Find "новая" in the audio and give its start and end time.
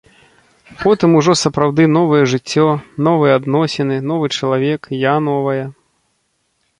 5.29-5.63